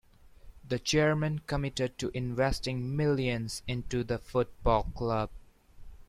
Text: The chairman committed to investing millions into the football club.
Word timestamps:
The 0.67 0.79
chairman 0.79 1.41
committed 1.45 1.99
to 1.99 2.09
investing 2.17 2.95
millions 2.95 3.61
into 3.67 4.03
the 4.03 4.17
football 4.17 4.85
club. 4.95 5.29